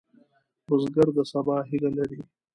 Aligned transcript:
بزګر 0.67 1.07
د 1.17 1.19
سبا 1.31 1.57
هیله 1.69 1.89
لري 1.97 2.19